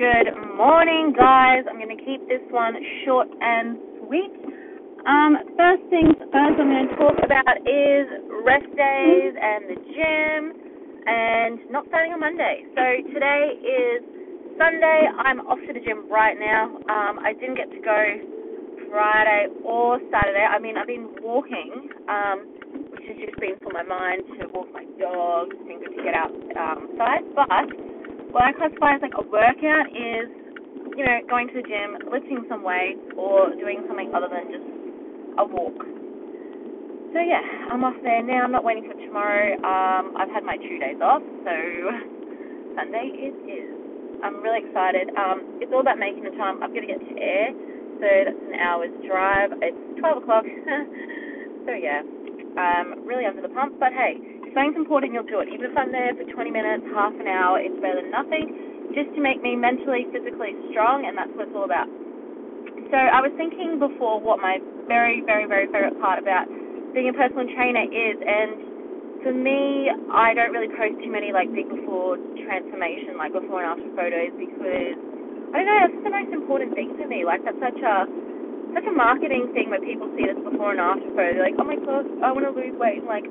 [0.00, 1.68] Good morning, guys.
[1.68, 2.72] I'm going to keep this one
[3.04, 4.32] short and sweet.
[5.04, 8.08] Um, first things first, I'm going to talk about is
[8.40, 10.40] rest days and the gym,
[11.04, 12.64] and not starting on Monday.
[12.72, 14.00] So today is
[14.56, 15.04] Sunday.
[15.20, 16.80] I'm off to the gym right now.
[16.88, 18.00] Um, I didn't get to go
[18.88, 20.48] Friday or Saturday.
[20.48, 22.48] I mean, I've been walking, um,
[22.88, 25.52] which has just been for my mind to walk my dog.
[25.52, 27.89] Good to get outside, um, but
[28.32, 30.30] what I classify as like a workout is,
[30.96, 34.66] you know, going to the gym, lifting some weights, or doing something other than just
[35.38, 35.78] a walk.
[37.10, 38.46] So yeah, I'm off there now.
[38.46, 39.54] I'm not waiting for tomorrow.
[39.66, 41.54] Um, I've had my two days off, so
[42.78, 43.70] Sunday it is.
[44.22, 45.10] I'm really excited.
[45.18, 46.62] Um, it's all about making the time.
[46.62, 47.50] I've got to get to Ayr,
[47.98, 49.50] so that's an hour's drive.
[49.58, 50.44] It's 12 o'clock,
[51.66, 52.06] so yeah,
[52.54, 53.80] um, really under the pump.
[53.80, 54.20] But hey,
[54.54, 55.48] something's important, you'll do it.
[55.48, 58.90] Even if I'm there for 20 minutes, half an hour, it's better than nothing.
[58.94, 61.86] Just to make me mentally, physically strong, and that's what it's all about.
[62.90, 64.58] So I was thinking before what my
[64.90, 66.50] very, very, very favorite part about
[66.90, 71.46] being a personal trainer is, and for me, I don't really post too many like
[71.54, 74.98] big before transformation, like before and after photos, because
[75.54, 77.22] I don't know, that's the most important thing for me.
[77.22, 78.10] Like that's such a
[78.74, 81.30] such a marketing thing where people see this before and after photo.
[81.34, 83.02] They're like, oh my god, I want to lose weight.
[83.06, 83.26] Like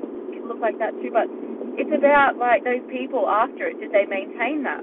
[0.50, 1.30] look like that too, but
[1.78, 3.78] it's about like those people after it.
[3.78, 4.82] Did they maintain that?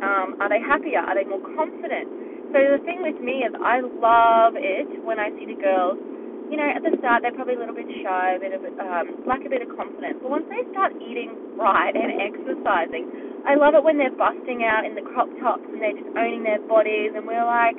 [0.00, 1.04] Um, are they happier?
[1.04, 2.08] Are they more confident?
[2.48, 6.00] So the thing with me is I love it when I see the girls.
[6.48, 9.20] You know, at the start they're probably a little bit shy, a bit of um,
[9.28, 10.16] lack a bit of confidence.
[10.24, 14.88] But once they start eating right and exercising, I love it when they're busting out
[14.88, 17.12] in the crop tops and they're just owning their bodies.
[17.12, 17.76] And we're like,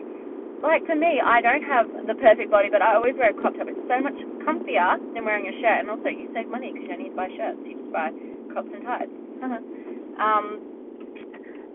[0.62, 3.56] like for me, I don't have the perfect body, but I always wear a crop
[3.56, 3.68] top.
[3.72, 6.92] It's so much comfier than wearing a shirt, and also you save money because you
[6.92, 7.60] don't need to buy shirts.
[7.64, 8.12] You just buy
[8.52, 9.12] crops and ties.
[10.20, 10.46] um,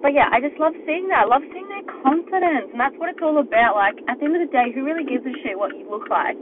[0.05, 1.25] but yeah, I just love seeing that.
[1.25, 3.81] I love seeing their confidence, and that's what it's all about.
[3.81, 6.13] Like at the end of the day, who really gives a shit what you look
[6.13, 6.37] like?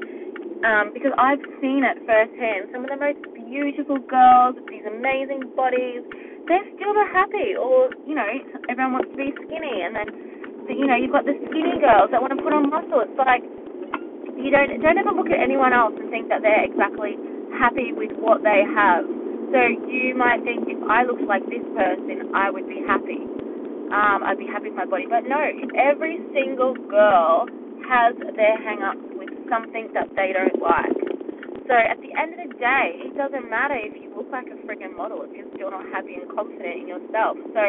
[0.66, 2.74] Um, because I've seen it firsthand.
[2.74, 6.02] Some of the most beautiful girls with these amazing bodies,
[6.50, 7.54] they're still not happy.
[7.54, 8.26] Or you know,
[8.66, 10.31] everyone wants to be skinny, and then
[10.70, 13.02] you know, you've got the skinny girls that want to put on muscle.
[13.02, 13.42] It's like
[14.38, 17.18] you don't don't ever look at anyone else and think that they're exactly
[17.54, 19.04] happy with what they have.
[19.52, 23.20] So you might think if I looked like this person, I would be happy.
[23.92, 25.04] Um, I'd be happy with my body.
[25.04, 25.36] But no,
[25.76, 27.44] every single girl
[27.84, 30.96] has their hang-ups with something that they don't like.
[31.68, 34.56] So at the end of the day, it doesn't matter if you look like a
[34.64, 37.36] freaking model if you're still not happy and confident in yourself.
[37.52, 37.62] So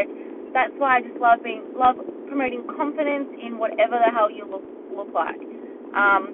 [0.56, 2.00] that's why I just love being love
[2.34, 4.66] promoting confidence in whatever the hell you look
[4.98, 5.38] look like.
[5.94, 6.34] Um,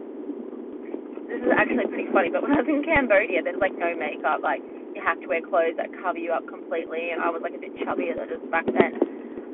[1.28, 4.40] this is actually pretty funny, but when I was in Cambodia, there's like no makeup.
[4.44, 4.64] Like
[4.96, 7.62] you have to wear clothes that cover you up completely, and I was like a
[7.62, 8.94] bit chubbier than just back then.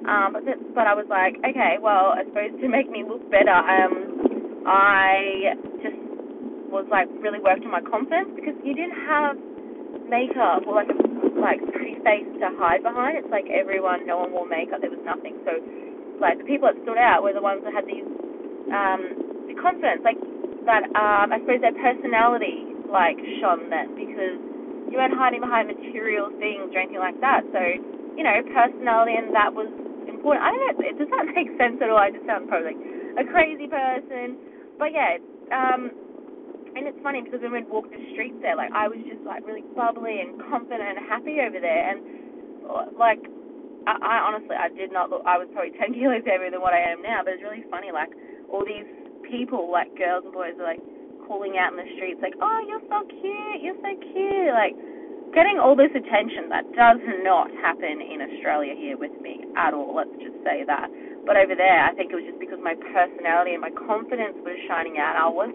[0.07, 3.25] Um, but th- but I was like, okay, well, I suppose to make me look
[3.33, 5.97] better, um, I just
[6.71, 9.35] was like really worked on my confidence because you didn't have
[10.07, 10.97] makeup or like a
[11.41, 13.17] like pretty face to hide behind.
[13.19, 14.81] It's like everyone, no one wore makeup.
[14.81, 15.35] There was nothing.
[15.45, 15.57] So
[16.21, 18.05] like the people that stood out were the ones that had these
[18.71, 19.01] um,
[19.47, 20.17] the confidence, like
[20.65, 20.87] that.
[20.95, 24.37] Um, I suppose their personality like shone then because
[24.89, 27.43] you weren't hiding behind material things or anything like that.
[27.51, 27.61] So
[28.15, 29.67] you know, personality and that was
[30.07, 30.41] important.
[30.43, 30.75] I don't know.
[30.97, 31.99] Does that make sense at all?
[31.99, 32.81] I just sound probably like
[33.19, 34.39] a crazy person,
[34.79, 35.19] but yeah.
[35.53, 35.91] Um,
[36.75, 39.47] and it's funny because when we'd walk the streets there, like I was just like
[39.47, 41.99] really bubbly and confident and happy over there, and
[42.99, 43.23] like
[43.87, 45.23] I, I honestly, I did not look.
[45.25, 47.21] I was probably ten kilos heavier than what I am now.
[47.23, 47.93] But it's really funny.
[47.93, 48.11] Like
[48.49, 48.87] all these
[49.29, 50.81] people, like girls and boys, are like
[51.25, 53.59] calling out in the streets, like, "Oh, you're so cute.
[53.61, 54.75] You're so cute." Like
[55.33, 59.95] getting all this attention that does not happen in Australia here with me at all.
[59.95, 60.87] Let's just say that.
[61.25, 64.55] But over there, I think it was just because my personality and my confidence was
[64.69, 65.17] shining out.
[65.17, 65.49] I was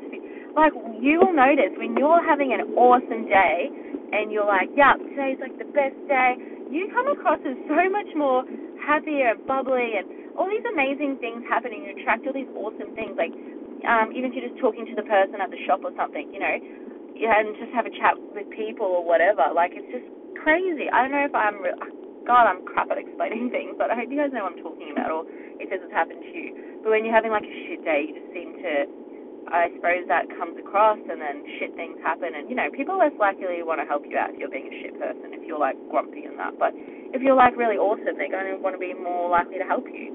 [0.58, 3.70] like, you will notice when you're having an awesome day
[4.12, 6.34] and you're like, "Yep, today's like the best day."
[6.70, 8.44] You come across as so much more
[8.80, 10.06] happier bubbly and
[10.38, 11.84] all these amazing things happening.
[11.84, 13.34] You attract all these awesome things, like
[13.86, 16.40] um, even if you're just talking to the person at the shop or something, you
[16.40, 19.50] know, and just have a chat with people or whatever.
[19.52, 20.06] Like it's just
[20.40, 20.88] crazy.
[20.92, 21.80] I don't know if I'm, re-
[22.26, 24.92] God, I'm crap at explaining things, but I hope you guys know what I'm talking
[24.94, 25.22] about, or
[25.60, 26.80] if this has happened to you.
[26.84, 28.72] But when you're having like a shit day, you just seem to
[29.50, 33.14] I suppose that comes across, and then shit things happen, and you know, people less
[33.18, 35.76] likely want to help you out if you're being a shit person, if you're like
[35.90, 36.58] grumpy and that.
[36.58, 36.70] But
[37.10, 39.86] if you're like really awesome, they're going to want to be more likely to help
[39.90, 40.14] you.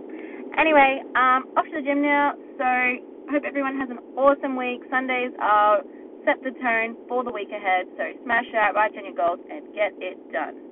[0.57, 2.33] Anyway, um, off to the gym now.
[2.55, 2.67] So
[3.29, 4.81] hope everyone has an awesome week.
[4.89, 5.83] Sundays are
[6.23, 7.85] set the tone for the week ahead.
[7.99, 10.64] So smash out, write down your goals, and get it done.